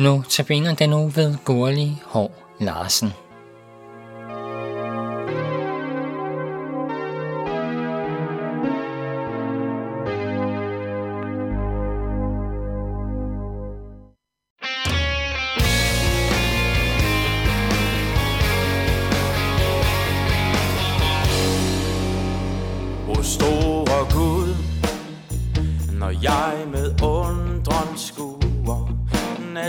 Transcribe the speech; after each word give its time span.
Nu 0.00 0.22
tabiner 0.28 0.74
den 0.74 0.90
nu 0.90 1.08
ved 1.08 1.36
Gurli 1.44 1.96
Hår 2.04 2.32
Larsen. 2.60 3.12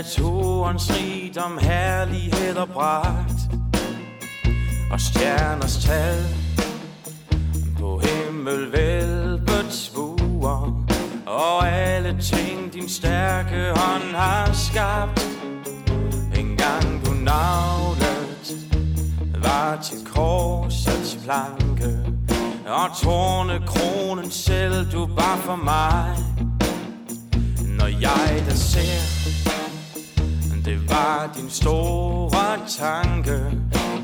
Naturens 0.02 0.90
rigdom, 0.90 1.58
herlighed 1.58 2.56
og 2.56 2.68
pragt. 2.68 3.40
Og 4.92 5.00
stjerners 5.00 5.76
tal 5.84 6.24
på 7.78 8.02
himmelvælvet 8.04 9.66
svuer 9.70 10.84
Og 11.26 11.68
alle 11.68 12.18
ting 12.20 12.72
din 12.72 12.88
stærke 12.88 13.72
hånd 13.76 14.14
har 14.14 14.52
skabt. 14.52 15.28
En 16.38 16.56
gang 16.56 17.06
du 17.06 17.12
navlet 17.12 18.56
var 19.42 19.78
til 19.82 20.06
korsets 20.14 21.18
planke. 21.24 21.98
Og 22.66 22.96
tårne 23.02 23.62
kronen 23.66 24.30
selv 24.30 24.92
du 24.92 25.06
var 25.06 25.36
for 25.36 25.56
mig. 25.56 26.16
Når 27.78 27.86
jeg 27.86 28.44
der 28.48 28.54
ser 28.54 29.22
var 30.92 31.30
din 31.36 31.50
store 31.50 32.58
tanke 32.68 33.38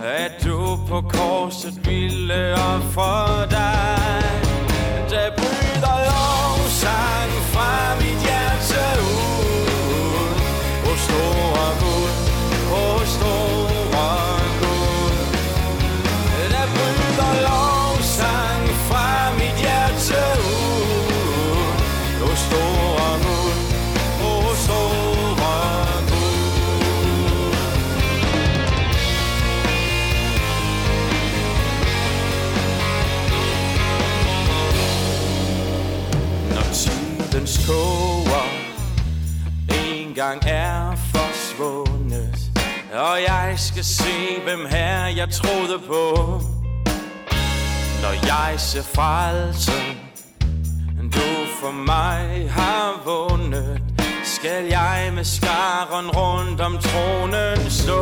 At 0.05 0.44
du 0.44 0.78
på 0.89 1.00
korset 1.00 1.86
ville 1.86 2.55
ofre 2.55 3.47
dig. 3.50 3.78
Sang 40.29 40.43
er 40.47 40.97
forsvundet. 40.97 42.51
Og 42.93 43.17
jeg 43.29 43.55
skal 43.57 43.84
se, 43.84 44.41
hvem 44.45 44.67
her 44.71 45.07
jeg 45.07 45.29
troede 45.31 45.79
på. 45.87 46.03
Når 48.03 48.15
jeg 48.27 48.55
ser 48.61 48.83
frelsen, 48.83 49.84
du 51.15 51.29
for 51.61 51.71
mig 51.71 52.51
har 52.51 53.03
vundet 53.05 53.83
Skal 54.25 54.65
jeg 54.65 55.11
med 55.15 55.25
skaren 55.25 56.11
rundt 56.11 56.60
om 56.60 56.78
tronen 56.78 57.71
stå. 57.71 58.00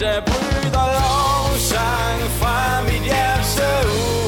Der 0.00 0.20
bryder 0.26 0.86
lovsang 0.98 2.20
fra 2.40 2.82
mit 2.82 3.02
hjerte 3.02 3.88
ud. 3.88 4.27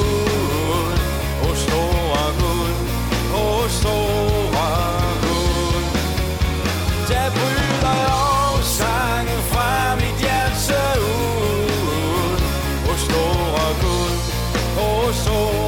o 15.11 15.60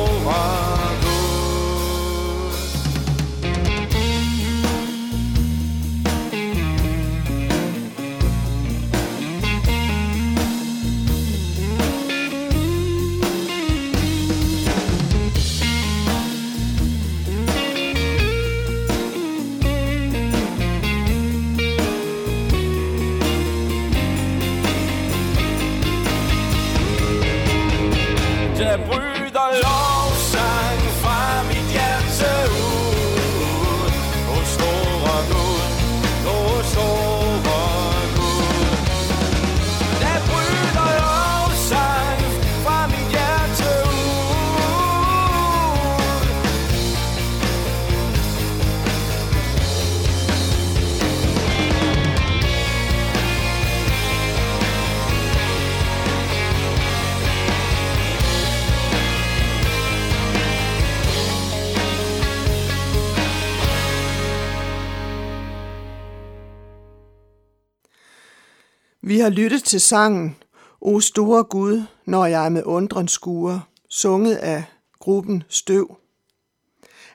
Vi 69.12 69.18
har 69.18 69.30
lyttet 69.30 69.64
til 69.64 69.80
sangen 69.80 70.36
O 70.80 71.00
store 71.00 71.44
Gud, 71.44 71.82
når 72.04 72.26
jeg 72.26 72.52
med 72.52 72.62
undren 72.64 73.08
skuer, 73.08 73.60
sunget 73.88 74.34
af 74.34 74.64
gruppen 74.98 75.42
Støv. 75.48 75.96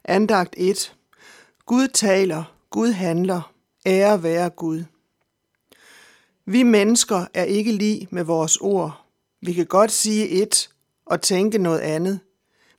Andagt 0.04 0.56
1. 0.58 0.96
Gud 1.66 1.88
taler, 1.88 2.44
Gud 2.70 2.92
handler, 2.92 3.54
ære 3.86 4.24
være 4.24 4.50
Gud. 4.50 4.84
Vi 6.46 6.64
mennesker 6.64 7.26
er 7.34 7.44
ikke 7.44 7.72
lige 7.72 8.08
med 8.12 8.24
vores 8.24 8.58
ord. 8.58 9.06
Vi 9.42 9.54
kan 9.54 9.66
godt 9.66 9.92
sige 9.92 10.30
et 10.30 10.70
og 11.06 11.22
tænke 11.22 11.58
noget 11.58 11.80
andet. 11.80 12.20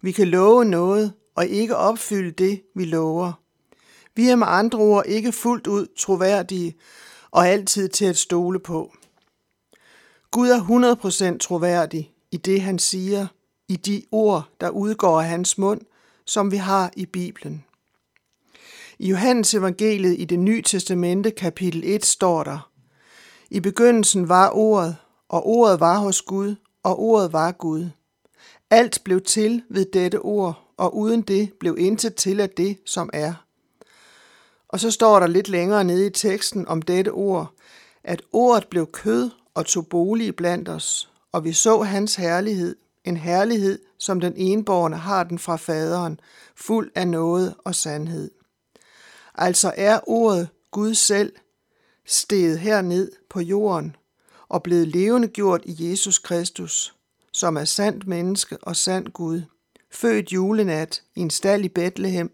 Vi 0.00 0.12
kan 0.12 0.28
love 0.28 0.64
noget 0.64 1.12
og 1.34 1.46
ikke 1.46 1.76
opfylde 1.76 2.30
det, 2.30 2.62
vi 2.74 2.84
lover. 2.84 3.32
Vi 4.14 4.28
er 4.28 4.36
med 4.36 4.46
andre 4.50 4.78
ord 4.78 5.06
ikke 5.06 5.32
fuldt 5.32 5.66
ud 5.66 5.86
troværdige 5.96 6.76
og 7.30 7.48
altid 7.48 7.88
til 7.88 8.04
at 8.04 8.16
stole 8.16 8.60
på. 8.60 8.92
Gud 10.31 10.49
er 10.49 11.34
100% 11.34 11.39
troværdig 11.39 12.12
i 12.31 12.37
det, 12.37 12.60
han 12.60 12.78
siger, 12.78 13.27
i 13.69 13.77
de 13.77 14.03
ord, 14.13 14.48
der 14.60 14.71
udgår 14.71 15.21
af 15.21 15.28
hans 15.28 15.59
mund, 15.59 15.80
som 16.25 16.51
vi 16.51 16.57
har 16.57 16.91
i 16.97 17.07
Bibelen. 17.07 17.65
I 18.98 19.09
Johannes 19.09 19.54
evangeliet 19.54 20.19
i 20.19 20.25
det 20.25 20.39
nye 20.39 20.63
testamente 20.63 21.30
kapitel 21.30 21.83
1 21.84 22.04
står 22.04 22.45
der, 22.45 22.71
I 23.51 23.60
begyndelsen 23.60 24.28
var 24.28 24.51
ordet, 24.51 24.97
og 25.28 25.47
ordet 25.47 25.80
var 25.80 25.98
hos 25.98 26.22
Gud, 26.22 26.54
og 26.83 26.98
ordet 26.98 27.33
var 27.33 27.53
Gud. 27.53 27.89
Alt 28.71 29.01
blev 29.04 29.21
til 29.21 29.63
ved 29.71 29.86
dette 29.92 30.19
ord, 30.19 30.72
og 30.77 30.97
uden 30.97 31.22
det 31.22 31.53
blev 31.60 31.77
intet 31.78 32.15
til 32.15 32.41
af 32.41 32.51
det, 32.51 32.78
som 32.84 33.10
er. 33.13 33.34
Og 34.69 34.81
så 34.81 34.91
står 34.91 35.21
der 35.21 35.27
lidt 35.27 35.48
længere 35.48 35.84
nede 35.84 36.07
i 36.07 36.10
teksten 36.10 36.69
om 36.69 36.83
dette 36.83 37.09
ord, 37.09 37.53
at 38.04 38.22
ordet 38.33 38.69
blev 38.69 38.86
kød 38.86 39.31
og 39.59 39.66
tog 39.66 39.87
bolig 39.87 40.37
blandt 40.37 40.69
os, 40.69 41.10
og 41.33 41.45
vi 41.45 41.53
så 41.53 41.83
hans 41.83 42.15
herlighed, 42.15 42.77
en 43.05 43.16
herlighed, 43.16 43.78
som 43.99 44.21
den 44.21 44.33
enborgne 44.37 44.97
har 44.97 45.25
den 45.25 45.39
fra 45.39 45.57
faderen, 45.57 46.21
fuld 46.57 46.91
af 46.95 47.09
noget 47.09 47.55
og 47.65 47.75
sandhed. 47.75 48.31
Altså 49.34 49.72
er 49.77 50.01
ordet 50.07 50.49
Gud 50.71 50.95
selv 50.95 51.33
steget 52.07 52.59
herned 52.59 53.13
på 53.31 53.41
jorden 53.41 53.97
og 54.49 54.63
blevet 54.63 54.89
levende 54.89 55.28
gjort 55.28 55.63
i 55.65 55.91
Jesus 55.91 56.19
Kristus, 56.19 56.95
som 57.33 57.57
er 57.57 57.65
sandt 57.65 58.07
menneske 58.07 58.59
og 58.63 58.77
sand 58.77 59.07
Gud, 59.07 59.43
født 59.91 60.33
julenat 60.33 61.03
i 61.15 61.21
en 61.21 61.31
stald 61.31 61.65
i 61.65 61.69
Bethlehem 61.69 62.31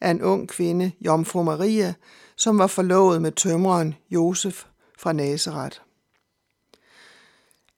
af 0.00 0.10
en 0.10 0.22
ung 0.22 0.48
kvinde, 0.48 0.92
Jomfru 1.00 1.42
Maria, 1.42 1.94
som 2.36 2.58
var 2.58 2.66
forlovet 2.66 3.22
med 3.22 3.32
tømreren 3.32 3.94
Josef 4.10 4.64
fra 4.98 5.12
Nazareth. 5.12 5.80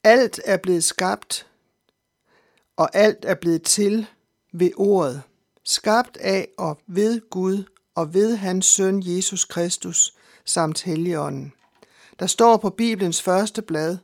Alt 0.05 0.41
er 0.45 0.57
blevet 0.57 0.85
skabt, 0.85 1.47
og 2.77 2.97
alt 2.97 3.25
er 3.25 3.35
blevet 3.35 3.63
til 3.63 4.07
ved 4.53 4.71
ordet, 4.77 5.23
skabt 5.65 6.17
af 6.17 6.49
og 6.59 6.79
ved 6.87 7.31
Gud 7.31 7.65
og 7.95 8.15
ved 8.15 8.37
hans 8.37 8.67
søn 8.67 9.03
Jesus 9.07 9.45
Kristus 9.45 10.15
samt 10.45 10.83
Helligånden. 10.83 11.53
Der 12.19 12.27
står 12.27 12.57
på 12.57 12.71
Bibelens 12.71 13.23
første 13.23 13.63
blad, 13.63 13.99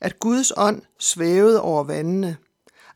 at 0.00 0.18
Guds 0.18 0.52
ånd 0.56 0.82
svævede 0.98 1.60
over 1.60 1.84
vandene, 1.84 2.36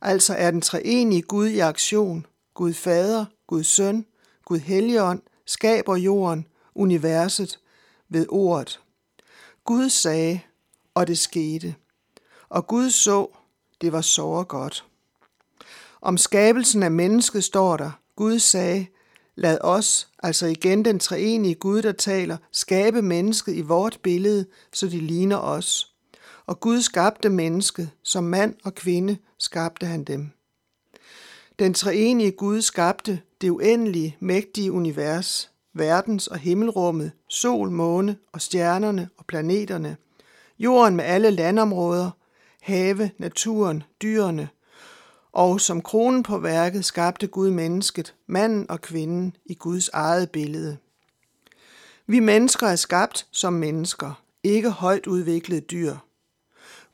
altså 0.00 0.34
er 0.34 0.50
den 0.50 0.60
treenige 0.60 1.22
Gud 1.22 1.46
i 1.46 1.58
aktion, 1.58 2.26
Gud 2.54 2.72
Fader, 2.72 3.24
Gud 3.46 3.64
Søn, 3.64 4.06
Gud 4.44 4.58
Helligånd, 4.58 5.22
skaber 5.46 5.96
jorden, 5.96 6.46
universet 6.74 7.58
ved 8.08 8.26
ordet. 8.28 8.80
Gud 9.64 9.88
sagde, 9.88 10.40
og 10.94 11.06
det 11.06 11.18
skete. 11.18 11.74
Og 12.48 12.66
Gud 12.66 12.90
så, 12.90 13.26
det 13.80 13.92
var 13.92 14.00
så 14.00 14.44
godt. 14.48 14.84
Om 16.00 16.18
skabelsen 16.18 16.82
af 16.82 16.90
mennesket 16.90 17.44
står 17.44 17.76
der, 17.76 17.90
Gud 18.16 18.38
sagde, 18.38 18.86
lad 19.36 19.58
os, 19.60 20.08
altså 20.22 20.46
igen 20.46 20.84
den 20.84 20.98
treenige 20.98 21.54
Gud, 21.54 21.82
der 21.82 21.92
taler, 21.92 22.36
skabe 22.52 23.02
mennesket 23.02 23.54
i 23.54 23.60
vort 23.60 23.98
billede, 24.02 24.46
så 24.72 24.86
de 24.86 25.00
ligner 25.00 25.36
os. 25.36 25.94
Og 26.46 26.60
Gud 26.60 26.80
skabte 26.80 27.28
mennesket, 27.28 27.90
som 28.02 28.24
mand 28.24 28.54
og 28.64 28.74
kvinde 28.74 29.16
skabte 29.38 29.86
han 29.86 30.04
dem. 30.04 30.30
Den 31.58 31.74
treenige 31.74 32.30
Gud 32.30 32.62
skabte 32.62 33.20
det 33.40 33.50
uendelige, 33.50 34.16
mægtige 34.20 34.72
univers, 34.72 35.50
verdens 35.74 36.26
og 36.26 36.38
himmelrummet, 36.38 37.12
sol, 37.28 37.70
måne 37.70 38.16
og 38.32 38.40
stjernerne 38.40 39.08
og 39.16 39.26
planeterne, 39.26 39.96
jorden 40.58 40.96
med 40.96 41.04
alle 41.04 41.30
landområder, 41.30 42.10
have, 42.68 43.10
naturen, 43.18 43.82
dyrene, 44.02 44.48
og 45.32 45.60
som 45.60 45.82
kronen 45.82 46.22
på 46.22 46.38
værket 46.38 46.84
skabte 46.84 47.26
Gud 47.26 47.50
mennesket, 47.50 48.14
manden 48.26 48.70
og 48.70 48.80
kvinden, 48.80 49.36
i 49.46 49.54
Guds 49.54 49.88
eget 49.88 50.30
billede. 50.30 50.76
Vi 52.06 52.20
mennesker 52.20 52.66
er 52.66 52.76
skabt 52.76 53.26
som 53.30 53.52
mennesker, 53.52 54.22
ikke 54.44 54.70
højt 54.70 55.06
udviklede 55.06 55.60
dyr. 55.60 55.96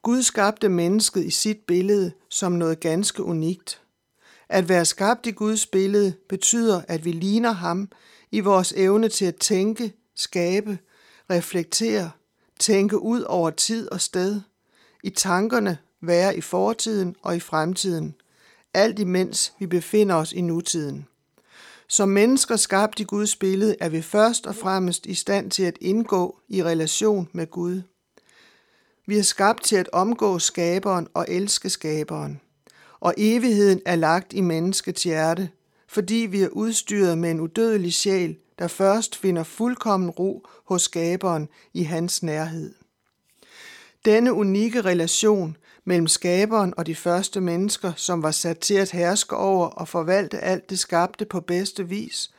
Gud 0.02 0.22
skabte 0.22 0.68
mennesket 0.68 1.24
i 1.24 1.30
sit 1.30 1.58
billede 1.66 2.12
som 2.30 2.52
noget 2.52 2.80
ganske 2.80 3.22
unikt. 3.22 3.80
At 4.48 4.68
være 4.68 4.84
skabt 4.84 5.26
i 5.26 5.30
Guds 5.30 5.66
billede 5.66 6.14
betyder, 6.28 6.82
at 6.88 7.04
vi 7.04 7.12
ligner 7.12 7.52
ham 7.52 7.88
i 8.30 8.40
vores 8.40 8.72
evne 8.76 9.08
til 9.08 9.24
at 9.24 9.36
tænke, 9.36 9.92
skabe, 10.16 10.78
reflektere, 11.30 12.10
tænke 12.58 12.98
ud 12.98 13.22
over 13.22 13.50
tid 13.50 13.90
og 13.92 14.00
sted, 14.00 14.40
i 15.04 15.10
tankerne 15.10 15.78
være 16.00 16.36
i 16.36 16.40
fortiden 16.40 17.16
og 17.22 17.36
i 17.36 17.40
fremtiden, 17.40 18.14
alt 18.74 18.98
imens 18.98 19.52
vi 19.58 19.66
befinder 19.66 20.14
os 20.14 20.32
i 20.32 20.40
nutiden. 20.40 21.06
Som 21.88 22.08
mennesker 22.08 22.56
skabt 22.56 23.00
i 23.00 23.04
Guds 23.04 23.36
billede 23.36 23.76
er 23.80 23.88
vi 23.88 24.02
først 24.02 24.46
og 24.46 24.54
fremmest 24.54 25.06
i 25.06 25.14
stand 25.14 25.50
til 25.50 25.62
at 25.62 25.78
indgå 25.80 26.38
i 26.48 26.62
relation 26.62 27.28
med 27.32 27.50
Gud. 27.50 27.82
Vi 29.06 29.18
er 29.18 29.22
skabt 29.22 29.62
til 29.62 29.76
at 29.76 29.88
omgå 29.92 30.38
skaberen 30.38 31.08
og 31.14 31.26
elske 31.28 31.70
skaberen. 31.70 32.40
Og 33.00 33.14
evigheden 33.16 33.80
er 33.86 33.96
lagt 33.96 34.32
i 34.32 34.40
menneskets 34.40 35.02
hjerte, 35.02 35.50
fordi 35.88 36.14
vi 36.30 36.42
er 36.42 36.48
udstyret 36.48 37.18
med 37.18 37.30
en 37.30 37.40
udødelig 37.40 37.94
sjæl, 37.94 38.36
der 38.58 38.68
først 38.68 39.16
finder 39.16 39.42
fuldkommen 39.42 40.10
ro 40.10 40.46
hos 40.64 40.82
skaberen 40.82 41.48
i 41.74 41.82
hans 41.82 42.22
nærhed. 42.22 42.83
Denne 44.04 44.32
unikke 44.32 44.80
relation 44.80 45.56
mellem 45.84 46.06
skaberen 46.06 46.74
og 46.76 46.86
de 46.86 46.94
første 46.94 47.40
mennesker, 47.40 47.92
som 47.96 48.22
var 48.22 48.30
sat 48.30 48.58
til 48.58 48.74
at 48.74 48.90
herske 48.90 49.36
over 49.36 49.66
og 49.66 49.88
forvalte 49.88 50.38
alt 50.38 50.70
det 50.70 50.78
skabte 50.78 51.24
på 51.24 51.40
bedste 51.40 51.88
vis, 51.88 52.30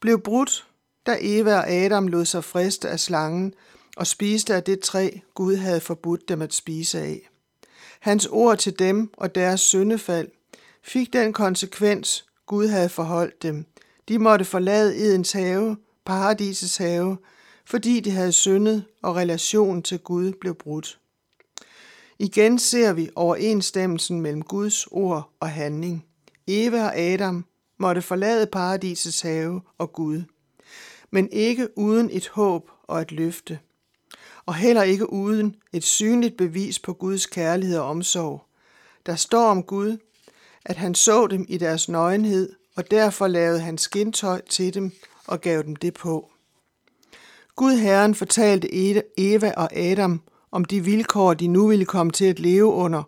blev 0.00 0.20
brudt, 0.20 0.66
da 1.06 1.16
Eva 1.20 1.56
og 1.56 1.70
Adam 1.70 2.08
lod 2.08 2.24
sig 2.24 2.44
friste 2.44 2.88
af 2.88 3.00
slangen 3.00 3.54
og 3.96 4.06
spiste 4.06 4.54
af 4.54 4.62
det 4.62 4.80
træ, 4.80 5.10
Gud 5.34 5.56
havde 5.56 5.80
forbudt 5.80 6.28
dem 6.28 6.42
at 6.42 6.54
spise 6.54 7.00
af. 7.00 7.28
Hans 8.00 8.26
ord 8.26 8.58
til 8.58 8.78
dem 8.78 9.10
og 9.16 9.34
deres 9.34 9.60
syndefald 9.60 10.28
fik 10.82 11.12
den 11.12 11.32
konsekvens, 11.32 12.24
Gud 12.46 12.66
havde 12.66 12.88
forholdt 12.88 13.42
dem. 13.42 13.66
De 14.08 14.18
måtte 14.18 14.44
forlade 14.44 14.96
Edens 14.96 15.32
have, 15.32 15.76
paradisets 16.04 16.76
have, 16.76 17.16
fordi 17.64 18.00
de 18.00 18.10
havde 18.10 18.32
syndet 18.32 18.84
og 19.02 19.16
relationen 19.16 19.82
til 19.82 19.98
Gud 19.98 20.32
blev 20.40 20.54
brudt. 20.54 20.98
Igen 22.18 22.58
ser 22.58 22.92
vi 22.92 23.10
overensstemmelsen 23.14 24.20
mellem 24.20 24.42
Guds 24.42 24.86
ord 24.90 25.30
og 25.40 25.50
handling. 25.50 26.06
Eva 26.46 26.84
og 26.84 26.96
Adam 26.96 27.44
måtte 27.78 28.02
forlade 28.02 28.46
paradisets 28.46 29.20
have 29.20 29.60
og 29.78 29.92
Gud, 29.92 30.22
men 31.10 31.28
ikke 31.32 31.78
uden 31.78 32.10
et 32.12 32.28
håb 32.28 32.70
og 32.82 33.00
et 33.00 33.12
løfte, 33.12 33.58
og 34.46 34.54
heller 34.54 34.82
ikke 34.82 35.12
uden 35.12 35.56
et 35.72 35.84
synligt 35.84 36.36
bevis 36.36 36.78
på 36.78 36.92
Guds 36.92 37.26
kærlighed 37.26 37.78
og 37.78 37.86
omsorg. 37.86 38.46
Der 39.06 39.16
står 39.16 39.50
om 39.50 39.62
Gud, 39.62 39.98
at 40.64 40.76
han 40.76 40.94
så 40.94 41.26
dem 41.26 41.46
i 41.48 41.58
deres 41.58 41.88
nøgenhed, 41.88 42.52
og 42.76 42.90
derfor 42.90 43.26
lavede 43.26 43.60
han 43.60 43.78
skintøj 43.78 44.40
til 44.50 44.74
dem 44.74 44.92
og 45.26 45.40
gav 45.40 45.62
dem 45.62 45.76
det 45.76 45.94
på. 45.94 46.30
Gud 47.56 47.72
Herren 47.72 48.14
fortalte 48.14 48.68
Eva 49.16 49.52
og 49.56 49.76
Adam 49.76 50.20
om 50.54 50.64
de 50.64 50.84
vilkår, 50.84 51.34
de 51.34 51.46
nu 51.48 51.66
ville 51.66 51.84
komme 51.84 52.12
til 52.12 52.24
at 52.24 52.40
leve 52.40 52.64
under, 52.64 53.02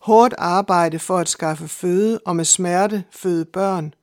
hårdt 0.00 0.34
arbejde 0.38 0.98
for 0.98 1.18
at 1.18 1.28
skaffe 1.28 1.68
føde 1.68 2.18
og 2.18 2.36
med 2.36 2.44
smerte 2.44 3.04
føde 3.10 3.44
børn, 3.44 3.94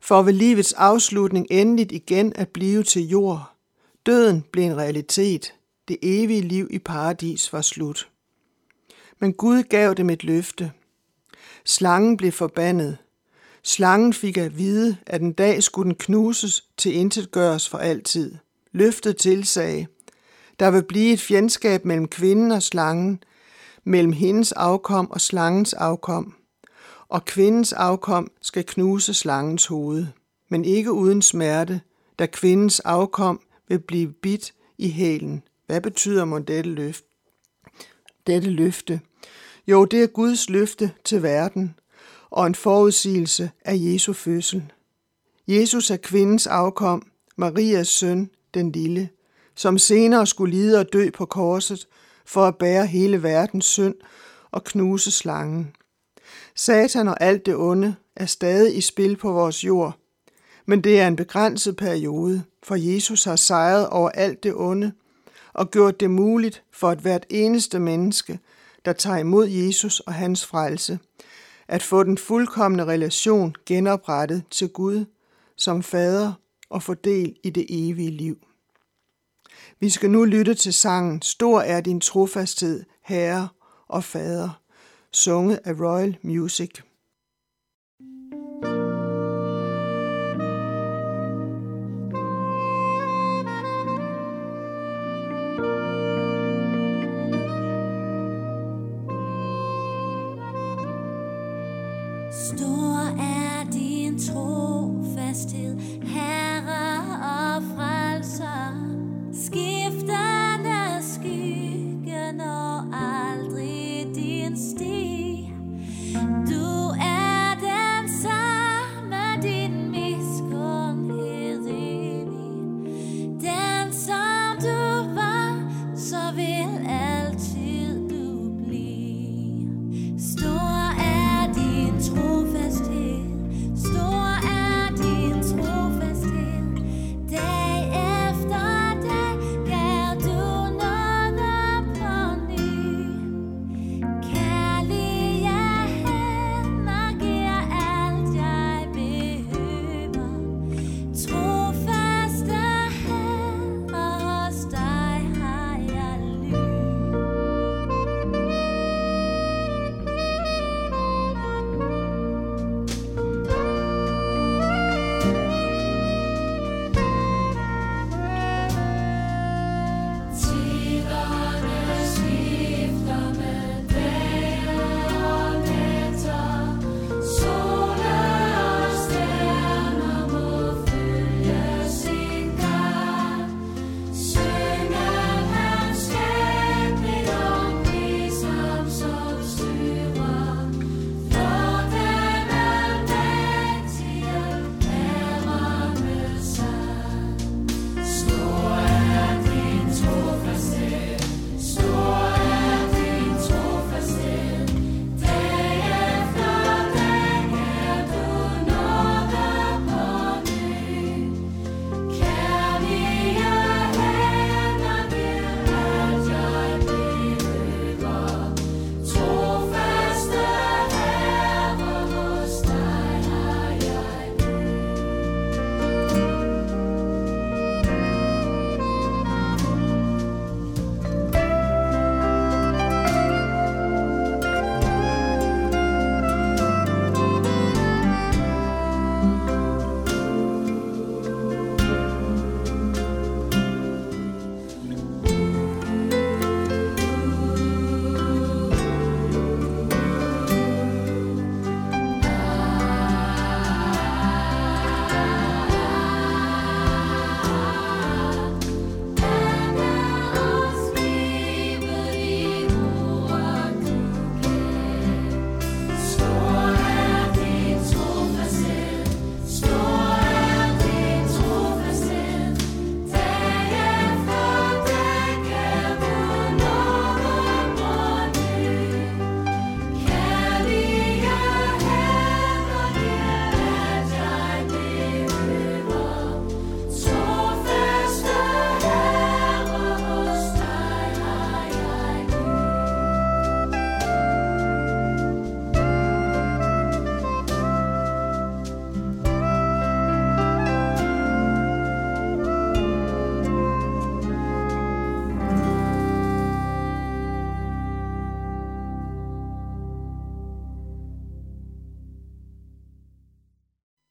for 0.00 0.22
ved 0.22 0.32
livets 0.32 0.72
afslutning 0.72 1.46
endeligt 1.50 1.92
igen 1.92 2.32
at 2.36 2.48
blive 2.48 2.82
til 2.82 3.02
jord. 3.08 3.52
Døden 4.06 4.44
blev 4.52 4.64
en 4.64 4.76
realitet. 4.76 5.54
Det 5.88 5.96
evige 6.02 6.40
liv 6.40 6.68
i 6.70 6.78
paradis 6.78 7.52
var 7.52 7.62
slut. 7.62 8.08
Men 9.18 9.32
Gud 9.32 9.62
gav 9.62 9.94
dem 9.94 10.10
et 10.10 10.24
løfte. 10.24 10.72
Slangen 11.64 12.16
blev 12.16 12.32
forbandet. 12.32 12.98
Slangen 13.62 14.12
fik 14.12 14.36
at 14.36 14.58
vide, 14.58 14.96
at 15.06 15.20
en 15.20 15.32
dag 15.32 15.62
skulle 15.62 15.86
den 15.86 15.96
knuses 15.98 16.64
til 16.76 16.94
intet 16.94 17.30
gøres 17.30 17.68
for 17.68 17.78
altid. 17.78 18.34
Løftet 18.72 19.16
tilsagde, 19.16 19.86
der 20.60 20.70
vil 20.70 20.82
blive 20.82 21.12
et 21.12 21.20
fjendskab 21.20 21.84
mellem 21.84 22.08
kvinden 22.08 22.52
og 22.52 22.62
slangen, 22.62 23.22
mellem 23.84 24.12
hendes 24.12 24.52
afkom 24.52 25.10
og 25.10 25.20
slangens 25.20 25.74
afkom. 25.74 26.34
Og 27.08 27.24
kvindens 27.24 27.72
afkom 27.72 28.30
skal 28.42 28.66
knuse 28.66 29.14
slangens 29.14 29.66
hoved, 29.66 30.06
men 30.48 30.64
ikke 30.64 30.92
uden 30.92 31.22
smerte, 31.22 31.80
da 32.18 32.26
kvindens 32.26 32.80
afkom 32.80 33.40
vil 33.68 33.78
blive 33.78 34.12
bidt 34.12 34.54
i 34.78 34.90
hælen. 34.90 35.42
Hvad 35.66 35.80
betyder 35.80 36.24
mon 36.24 36.42
dette 36.42 36.70
løft? 36.70 37.04
Dette 38.26 38.50
løfte. 38.50 39.00
Jo, 39.66 39.84
det 39.84 40.02
er 40.02 40.06
Guds 40.06 40.50
løfte 40.50 40.92
til 41.04 41.22
verden 41.22 41.74
og 42.30 42.46
en 42.46 42.54
forudsigelse 42.54 43.50
af 43.64 43.74
Jesu 43.76 44.12
fødsel. 44.12 44.72
Jesus 45.48 45.90
er 45.90 45.96
kvindens 45.96 46.46
afkom, 46.46 47.06
Marias 47.36 47.88
søn, 47.88 48.30
den 48.54 48.72
lille 48.72 49.08
som 49.58 49.78
senere 49.78 50.26
skulle 50.26 50.56
lide 50.56 50.80
og 50.80 50.92
dø 50.92 51.10
på 51.10 51.26
korset 51.26 51.88
for 52.26 52.46
at 52.46 52.56
bære 52.56 52.86
hele 52.86 53.22
verdens 53.22 53.64
synd 53.64 53.94
og 54.50 54.64
knuse 54.64 55.10
slangen. 55.10 55.76
Satan 56.54 57.08
og 57.08 57.16
alt 57.20 57.46
det 57.46 57.56
onde 57.56 57.94
er 58.16 58.26
stadig 58.26 58.76
i 58.76 58.80
spil 58.80 59.16
på 59.16 59.32
vores 59.32 59.64
jord, 59.64 59.98
men 60.66 60.84
det 60.84 61.00
er 61.00 61.06
en 61.06 61.16
begrænset 61.16 61.76
periode, 61.76 62.42
for 62.62 62.74
Jesus 62.74 63.24
har 63.24 63.36
sejret 63.36 63.88
over 63.88 64.10
alt 64.10 64.42
det 64.42 64.54
onde 64.54 64.92
og 65.52 65.70
gjort 65.70 66.00
det 66.00 66.10
muligt 66.10 66.62
for 66.72 66.92
et 66.92 66.98
hvert 66.98 67.26
eneste 67.30 67.78
menneske, 67.78 68.38
der 68.84 68.92
tager 68.92 69.18
imod 69.18 69.46
Jesus 69.46 70.00
og 70.00 70.14
hans 70.14 70.46
frelse, 70.46 70.98
at 71.68 71.82
få 71.82 72.02
den 72.02 72.18
fuldkommende 72.18 72.84
relation 72.84 73.54
genoprettet 73.66 74.42
til 74.50 74.68
Gud 74.68 75.04
som 75.56 75.82
fader 75.82 76.32
og 76.70 76.82
få 76.82 76.94
del 76.94 77.36
i 77.42 77.50
det 77.50 77.66
evige 77.68 78.10
liv. 78.10 78.38
Vi 79.80 79.90
skal 79.90 80.10
nu 80.10 80.24
lytte 80.24 80.54
til 80.54 80.72
sangen 80.72 81.22
Stor 81.22 81.60
er 81.60 81.80
din 81.80 82.00
trofasthed, 82.00 82.84
Herre 83.04 83.48
og 83.88 84.04
Fader, 84.04 84.60
sunget 85.12 85.60
af 85.64 85.72
Royal 85.80 86.16
Music. 86.22 86.70